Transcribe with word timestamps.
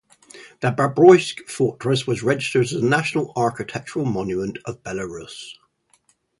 The 0.61 0.71
Babruysk 0.71 1.47
Fortress 1.47 2.07
was 2.07 2.23
registered 2.23 2.63
as 2.63 2.73
a 2.73 2.83
national 2.83 3.33
architectural 3.35 4.03
monument 4.05 4.57
of 4.65 4.81
Belarus. 4.81 5.51